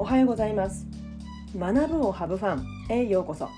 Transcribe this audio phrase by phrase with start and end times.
[0.00, 0.86] おはようございます。
[1.58, 3.48] 学ぶをハブファンへようこそ。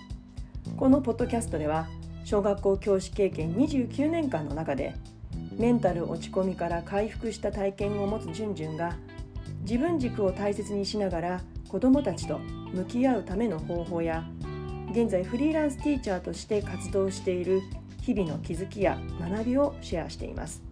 [0.78, 1.86] このポッドキャストでは
[2.24, 4.94] 小学校教師経験29年間の中で
[5.58, 8.96] メンタル落ち込みから回復した体験を持つじゅんじゅんが
[9.62, 12.38] 自分軸を大切にしながら子どもたちと
[12.72, 14.24] 向き合うための方法や
[14.92, 17.60] 現在フリーランスティーチャーとして活動している
[18.00, 20.62] 日々の気づきや学びをシェアしています。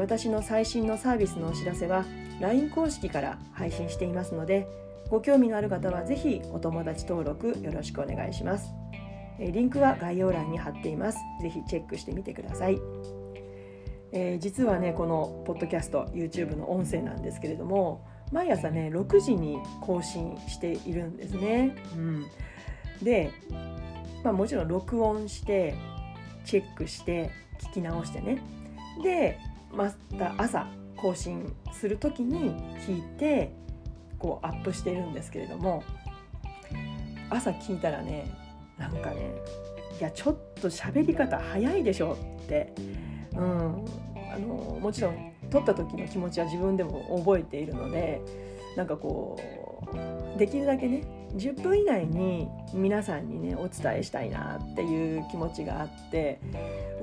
[0.00, 2.04] 私の最新のサービスのお知らせは
[2.40, 4.66] LINE 公式から配信していますので
[5.08, 8.70] ご興味のある方はぜひお友達登録よろしくお願いします。
[9.38, 11.18] リンクは概要欄に貼っています。
[11.42, 12.78] ぜひチェックしてみてください、
[14.12, 22.26] えー、実はねこのポッドキャスト YouTube の音声なんですけれども毎朝ね6時に更新しているんですね、うん、
[23.02, 23.30] で、
[24.24, 25.74] まあ、もちろん録音して
[26.44, 28.38] チェックして聞き直してね。
[29.02, 29.38] で
[29.70, 30.66] また朝
[30.96, 32.54] 更新する時に
[32.86, 33.52] 聞いて
[34.18, 35.84] こうアップしてるんですけれども
[37.30, 38.32] 朝聞いたらね
[38.78, 39.34] なんかね
[39.98, 42.74] いやちょっと喋り方早いでしょって、
[43.32, 43.84] うん、
[44.32, 48.20] あのもちろん撮った時の気持ちは自分でも覚えているので
[48.76, 49.38] なんかこ
[50.34, 51.02] うできるだけね
[51.34, 56.38] 10分以内に皆さんにねお伝えしたいなっていう気持ちがあって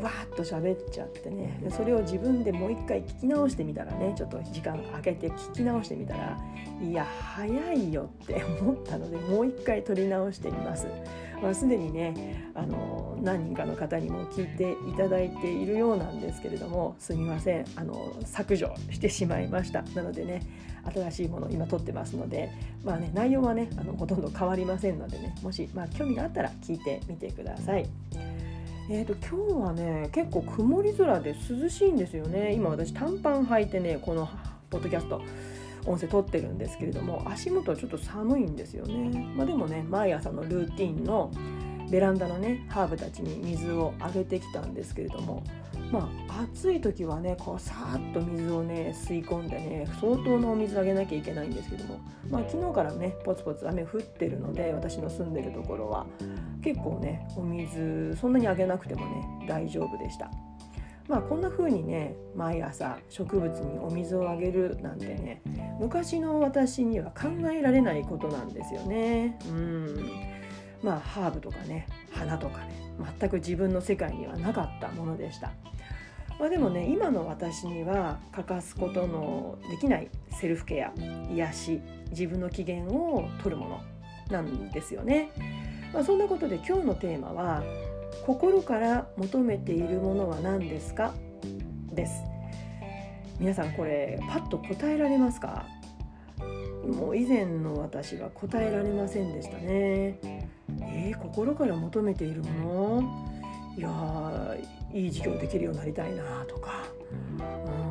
[0.02, 6.38] わーっと喋っちゃってねでそれを自分でもう一回聞き直してみたらねちょっと時間空けて聞き直してみたら
[6.82, 10.86] いや早いよって思ったのでもう一回撮り直してみます。
[11.44, 19.82] まあ、すでにねあの何人かの方にも聞いていただいているようなんですけれどもすみませんあの削除してしまいました。
[19.94, 20.42] なのでね
[20.94, 22.50] 新しいもの今撮ってますので
[22.84, 27.86] まあね内容はねあのほとんど変わりませんのでねもし、まあ、興味があったら聞いてみてください。
[28.90, 32.54] えーと、今日はね結構曇り空で涼しいんですよね。
[32.54, 34.30] 今私短パン履いてねこの
[34.70, 35.22] ポッドキャスト。
[35.86, 41.32] 音声撮ってるんですけれども足元はちょっと寒いんですよね、まあ、でもね毎朝のルーティンの
[41.90, 45.44] ベランダのねハーブたちに水をあげてきたんですけれども
[45.92, 52.00] まあ暑い時はねこうさーっと水をね吸い込んでね相当のお水あげなきゃいけないんですけども
[52.30, 56.08] まあ昨日からねポツポツ雨降ってるので私の住んでるところは
[56.64, 60.32] 結構ねお水そんなにあげなくてもね大丈夫でした。
[61.08, 65.42] まあこんな風にね毎朝植物にお水をあげるなんてね
[65.80, 69.38] 昔の私には考えられないことなんですよね。
[69.50, 70.12] うん
[70.82, 75.52] まあハーブとかね花とかね全く自分の世界にはなかったものでした。
[76.40, 80.92] まあ、でもね今の私には欠かすことのできないセルフケア
[81.32, 83.82] 癒し自分の機嫌を取るもの
[84.30, 85.30] なんですよね。
[85.94, 87.64] まあ、そんなことで今日のテーマは
[88.26, 91.14] 心から求めているものは何ですか？
[91.92, 92.24] です。
[93.40, 95.66] 皆さんこれパッと答えられますか？
[96.88, 100.20] もう以前の私は答えられませんでしたね。
[100.82, 103.30] えー、心から求めているもの？
[103.78, 104.58] いや
[104.94, 106.84] いい授業できるようになりたいなとか、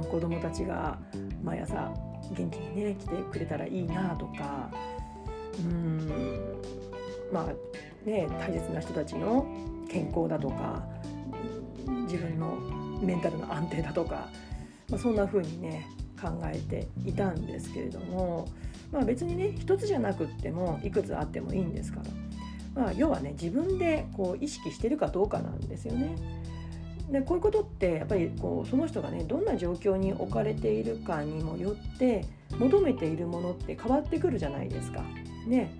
[0.03, 0.99] うん、子供たちが
[1.43, 1.93] 毎朝
[2.31, 4.71] 元気にね来てくれたらいいなとか。
[5.59, 6.09] うん
[7.31, 7.47] まあ
[8.05, 9.47] ね大切な人たちの
[9.89, 10.83] 健康だとか
[12.05, 12.57] 自分の
[13.01, 14.29] メンタルの安定だとか、
[14.89, 15.87] まあ、そんな風にね
[16.21, 18.49] 考えていたんですけれども、
[18.93, 22.01] まあ、別にね一つじゃなくってもいくつあってもいいんですか
[22.75, 26.15] ら、まあ、要はね自分でこう意識してるかどうかなんですよね。
[27.11, 32.25] でこういうことってやっぱりこうその人がねどんな状況に置かれているかにもよって
[32.59, 35.03] 求めているものって変わってくるじゃないですか。
[35.47, 35.75] ね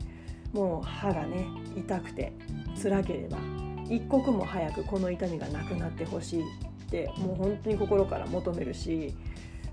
[0.53, 1.47] もう歯がね
[1.77, 2.33] 痛くて
[2.81, 3.39] 辛ければ
[3.89, 6.45] 一刻も早くこの痛みがなくなってほしいっ
[6.91, 9.15] てもう本当に心から求めるし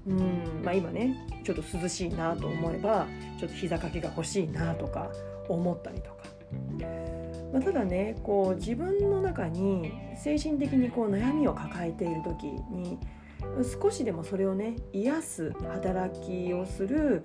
[0.08, 3.08] うん、まあ、今ねちょっと涼しいなと思えば
[3.40, 5.12] ちょっと膝掛けが欲しいなとか
[5.48, 6.18] 思ったりとか、
[7.54, 12.98] まあ、ただねこう自分の中に精神的にこう悩みを抱えている時に
[13.82, 17.24] 少しでもそれをね癒す働きをする、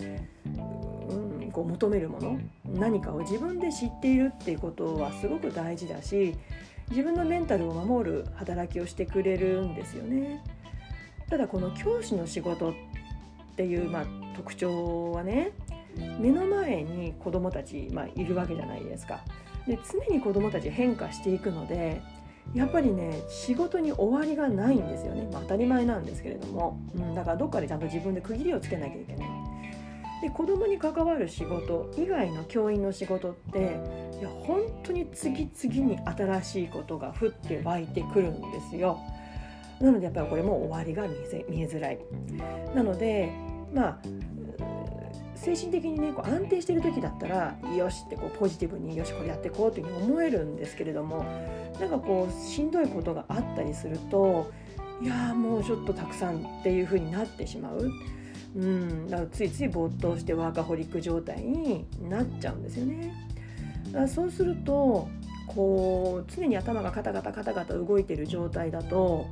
[1.54, 6.36] こう求めるもの何かを自分で知っているっていうことはすごく大事だし
[6.90, 10.42] 自分のメンタルを守る働きをしてくれるんですよね。
[11.30, 12.74] ただこの教師の仕事っ
[13.56, 14.04] ていう、まあ、
[14.36, 15.52] 特徴はね
[16.18, 19.24] 目の前に子どもたち、まあ、いるわけじゃないですか。
[19.66, 22.02] で常に子どもたち変化していくので
[22.52, 29.43] やっぱりね仕事に終わりがないんですよね、まあ、当たり前なんですけれども、うん、だからどっかでちゃんと自分で区切りをつけなきゃいけない。
[30.22, 38.98] で子どもに関わる仕事以外の教員の仕事っていや本当に次々に新しいことが降って湧いてくるんですよ。
[39.80, 41.06] なのでやっぱりこれも終わりが
[41.48, 41.98] 見えづらい。
[42.74, 43.32] なので
[43.74, 43.98] まあ
[45.34, 51.24] 精神的にねこう安定してる時だったらよしってこうポジティブによしこれやっていこうっていうふうに思えるんですけれども
[51.78, 54.50] なんかこうしんどいことがあったりすると
[55.02, 57.90] いやもうちょっとたくさんっていうふうになってしまう。
[58.56, 63.12] うん、だからついつい没頭してワーカホリック状態になっちゃうんですよね。
[63.86, 65.08] だからそうすると
[65.46, 69.26] こう常に頭がカタカタカタカタ動いてる状態だと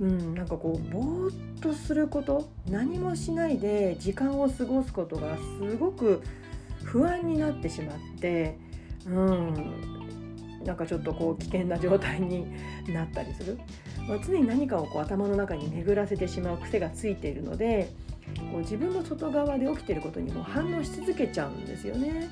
[0.00, 6.22] うん、なんかこうぼーっとすること何もしないで時間を過ごすことがすごく
[6.84, 8.56] 不安になってしまって、
[9.06, 12.46] うん、なんかちょっとこう危険な状態に
[12.92, 13.58] なったりする、
[14.08, 17.90] まあ、常に何かをこう頭の中に巡らせてしまう癖がついているので
[18.50, 22.28] こう自分の外側で起きてることにも反応し続けちゃうんですよね。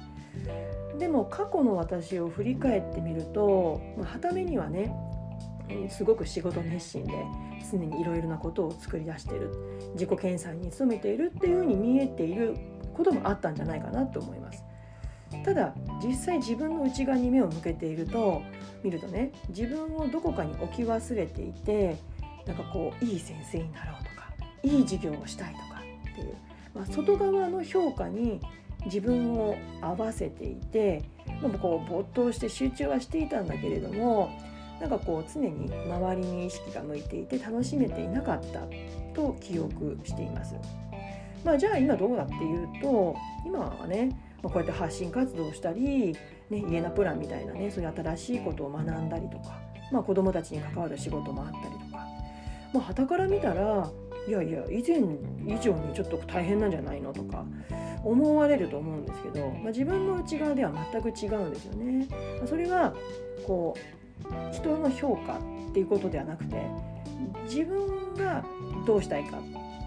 [0.98, 4.94] でも過去の私を振り返ってみると、まあ、はためにはね
[5.90, 7.12] すごく仕事熱心で
[7.70, 9.50] 常にいろいろなことを作り出している
[9.94, 12.54] 自己研鑽に努めているっていうふうに見えている
[12.94, 14.64] こともあったんじゃないかなと思います。
[15.44, 18.42] ただ実際自分の内側に目を向けていると
[18.82, 21.96] 見るとね自分をどこかに置き忘れていて
[22.46, 24.32] なんかこういい先生になろうとか
[24.62, 25.75] いい授業をしたいとか
[26.16, 26.34] っていう、
[26.74, 28.40] まあ、外側の評価に
[28.86, 31.02] 自分を合わせていて
[31.42, 34.30] でもこう没頭して集中はしていたんだけれども
[34.80, 38.60] なんかこう常に周りに意識が向いていて楽しめていなかった
[39.14, 40.54] と記憶しています。
[41.44, 43.16] まあ、じゃあ今どうだっていうと
[43.46, 44.08] 今はね、
[44.42, 46.16] まあ、こうやって発信活動したり、
[46.50, 49.56] ね、家なプランみたいなねそういう新しいことを学んだりとか、
[49.92, 52.06] まあ、子どもたちに関わる仕事もあったりとか
[52.72, 53.88] まあ、から見たら
[54.26, 54.98] いやいや以前
[55.46, 57.44] 以上にちょっと大変なんじゃないのとか
[58.02, 62.08] 思われると思うんですけど、まあ、自分の内側では全く違うんですよね。
[62.46, 62.94] それは
[63.46, 65.38] こう人の評価
[65.70, 66.62] っていうことではなくて
[67.44, 68.44] 自分が
[68.86, 69.38] どうしたいか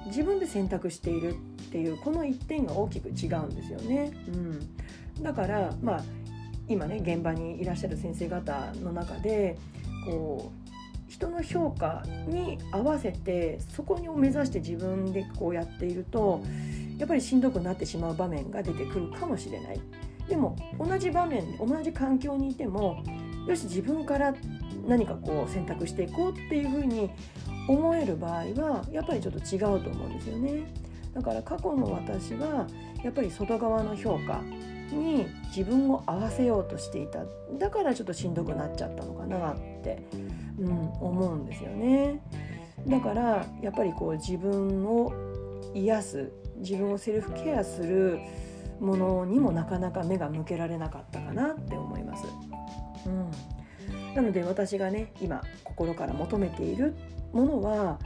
[0.05, 4.11] 自分で選択しているっていうこの一点が大きく違うんですよね。
[4.27, 6.03] うん、だからまあ
[6.67, 9.57] 今ね現場にいらっしゃる先生方の中で
[10.05, 10.78] こう
[11.09, 16.41] 人の評価に合わせてそこを目指して自分でこうやっていると
[16.97, 19.81] やっぱりしんどくなってしまう場面が出てくるかもしれない。
[20.27, 23.03] でも同じ場面同じ環境にいても
[23.47, 24.35] よし自分から
[24.87, 27.09] 何かこう選択していこうっていうふうに
[27.67, 28.31] 思える場合
[28.61, 30.71] はやっぱりちょっと違うと思うんですよね。
[31.13, 32.67] だから過去の私は
[33.03, 34.41] やっぱり外側の評価
[34.91, 37.25] に自分を合わせようとしていた
[37.57, 40.03] だからちょっとしんどくなっちゃったのかなって、
[40.59, 42.21] うん、思うんですよね。
[42.87, 45.13] だからやっぱりこう自分を
[45.73, 48.19] 癒す自分をセルフケアする
[48.79, 52.25] ものにもなかなか目が向けられなかったかなって思います。
[53.05, 53.31] うん、
[54.15, 56.95] なので私がね今心から求めている
[57.33, 57.99] ものは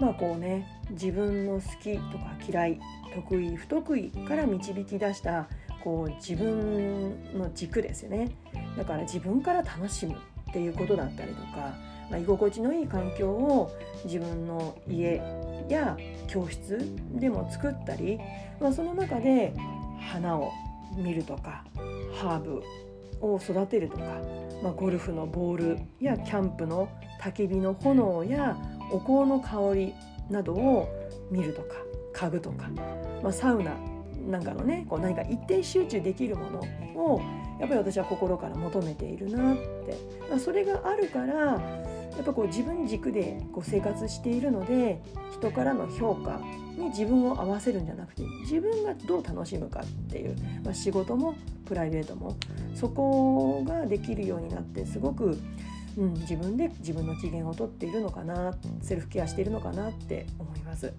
[0.00, 2.80] まあこうね自分の好きとか嫌い
[3.14, 5.48] 得意不得意から導き出した
[5.84, 8.30] こう自分の軸ですよね。
[8.76, 11.74] だから自分から楽しむっていうことだったりとか、
[12.10, 13.70] まあ、居心地のいい環境を
[14.04, 15.22] 自分の家
[15.68, 15.96] や
[16.26, 16.78] 教室
[17.12, 18.18] でも作ったり、
[18.60, 19.52] まあ、その中で
[20.00, 20.50] 花を
[20.96, 21.64] 見るとか
[22.14, 22.62] ハーブ
[23.20, 24.04] を育てるとか、
[24.62, 26.88] まあ、ゴルフのボールやキャンプの
[27.20, 28.56] 焚き火の炎や
[28.90, 29.94] お香の香り
[30.30, 30.88] などを
[31.30, 31.74] 見るとか
[32.12, 32.68] 家具とか、
[33.22, 33.76] まあ、サウナ
[34.26, 36.60] なんかのねこう何か一定集中できるもの
[37.02, 37.20] を
[37.60, 39.96] やっぱり私は心から求めているなって、
[40.28, 41.34] まあ、それがあるから
[42.16, 45.02] やっぱこう自分軸でこう生活しているので
[45.32, 46.40] 人からの評価
[46.76, 51.34] に自分を合わせるんじゃなくて自分がどう楽しむかっていう、まあ、仕事も
[51.66, 52.36] プライベートも
[52.74, 55.38] そこができるようになってすごく、
[55.96, 60.92] うん、自分で自分の機嫌をとっているのかなセルフケアしているのかなって思います。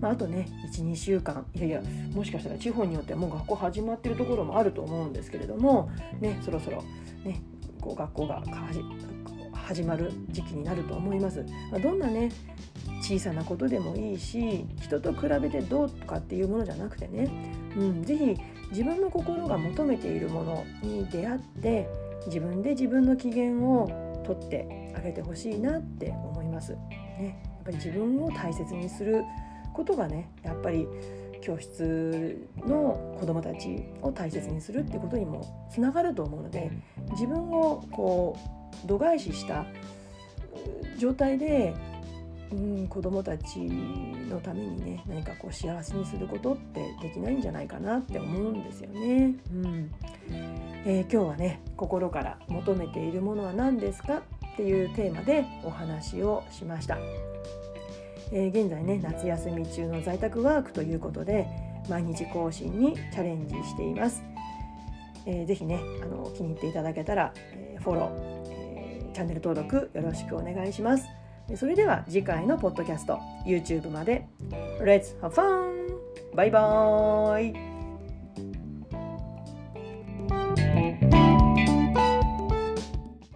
[0.00, 1.82] まあ、あとね12週間いやいや
[2.14, 5.90] もしかしたら地方によってはもう学校始まってるところもあると思うんですけれども、
[6.20, 6.82] ね、そろそろ、
[7.24, 7.42] ね、
[7.80, 8.42] こう学校が
[9.52, 11.44] 始まる時期になると思います。
[11.70, 12.30] まあ、どんなね
[13.02, 17.30] 小さなことでもいいし人と比べてどうとかっていうものじゃなくてね、
[17.76, 18.36] うん、ぜひ
[18.70, 21.88] 自分の心が求めているものに出会って
[22.26, 23.88] 自分で自分の機嫌を
[24.24, 26.72] とってあげてほしいなって思います。
[26.72, 29.24] ね、やっぱり自分を大切にする
[29.74, 30.86] ことがねやっぱり
[31.40, 36.70] 教室の子どもたちを大切にするっていうことにもつながると思うので
[37.12, 38.36] 自分をこ
[38.84, 39.64] う度外視した
[40.98, 41.74] 状態で、
[42.52, 49.34] うん、子どもたちのためにね何かこう幸せにすることってできないんじゃないかなって思うんですよね。
[49.52, 49.90] うん
[50.84, 54.22] えー、今日はね心から求めているものは何ですか
[54.52, 56.98] っていうテーマでお話をしました。
[58.32, 61.46] え、現在ね夏休み中の在宅ワークということで
[61.88, 64.22] 毎日更新にチャレンジしています。
[65.26, 68.10] えー、ぜねあの気に入っていただけたら、え、フォロー、
[68.50, 71.06] えー、チャンネル登録よろしくお願いします。
[71.56, 74.28] それでは次回のポッドキャスト YouTube まで
[74.80, 75.70] Let's have fun!
[76.34, 77.69] バイバーイ